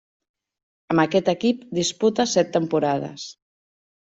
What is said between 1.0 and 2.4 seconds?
aquest equip disputa